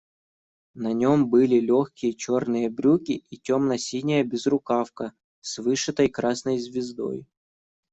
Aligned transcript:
На 0.73 0.93
нем 0.93 1.29
были 1.29 1.59
легкие 1.59 2.15
черные 2.15 2.71
брюки 2.71 3.11
и 3.29 3.37
темно-синяя 3.37 4.23
безрукавка 4.23 5.13
с 5.41 5.59
вышитой 5.59 6.09
красной 6.09 6.57
звездой. 6.57 7.27